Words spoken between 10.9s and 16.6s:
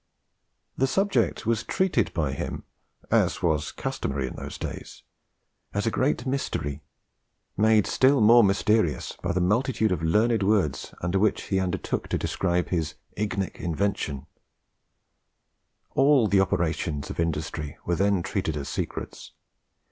under which he undertook to describe his "Ignick Invention" All the